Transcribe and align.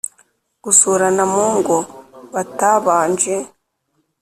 gusurana 0.63 1.23
mu 1.33 1.45
ngo 1.57 1.77
batabanje 2.33 3.35